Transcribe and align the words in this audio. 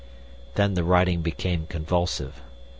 Then 0.55 0.73
the 0.73 0.83
writing 0.83 1.21
became 1.21 1.67
convulsive. 1.67 2.41